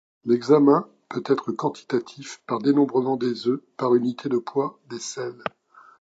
[0.25, 5.43] L'examen peut être quantitatif par dénombrement des œufs par unité de poids des selles.